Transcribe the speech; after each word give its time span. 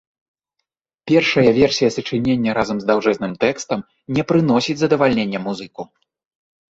Першая 1.11 1.51
версія 1.59 1.89
сачынення 1.97 2.51
разам 2.59 2.77
з 2.85 2.89
даўжэзным 2.93 3.35
тэкстам 3.47 3.79
не 4.17 4.23
прыносіць 4.33 4.81
задавальнення 4.85 5.39
музыку. 5.49 5.81